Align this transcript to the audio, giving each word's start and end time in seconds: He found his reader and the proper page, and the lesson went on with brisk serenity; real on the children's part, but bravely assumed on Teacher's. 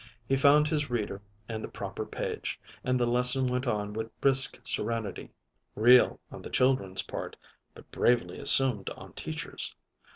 He 0.27 0.35
found 0.35 0.67
his 0.67 0.89
reader 0.89 1.21
and 1.47 1.63
the 1.63 1.67
proper 1.67 2.07
page, 2.07 2.59
and 2.83 2.99
the 2.99 3.05
lesson 3.05 3.45
went 3.45 3.67
on 3.67 3.93
with 3.93 4.19
brisk 4.19 4.59
serenity; 4.63 5.31
real 5.75 6.19
on 6.31 6.41
the 6.41 6.49
children's 6.49 7.03
part, 7.03 7.35
but 7.75 7.91
bravely 7.91 8.39
assumed 8.39 8.89
on 8.97 9.13
Teacher's. 9.13 9.75